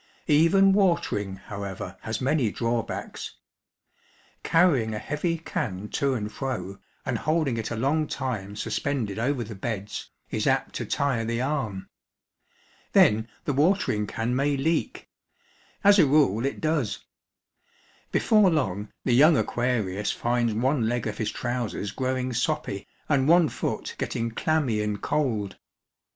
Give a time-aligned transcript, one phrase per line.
[0.25, 3.35] Even watering, however, has many drawbacks.
[4.41, 9.43] Carrying a heavy can to and fro, and holding it a long time suspended over
[9.43, 11.87] the beds, is apt to tire the arm.
[12.93, 15.03] Then the watering can may leak ŌĆö
[15.83, 17.05] as a rule, it does.
[18.11, 23.49] Before long, the young Aquarius finds one leg of his trousers growing soppy, and one
[23.49, 25.59] foot getting clammy and cold.